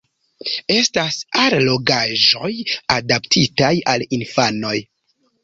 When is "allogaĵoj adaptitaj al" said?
1.43-4.09